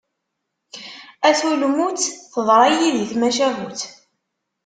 A 1.27 1.29
tulmut, 1.39 2.01
teḍra 2.33 2.61
yid-i 2.79 3.05
tmacahut. 3.11 3.81